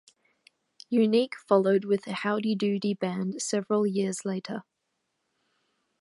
[0.89, 4.63] Unique followed with a Howdy Doody band several years later.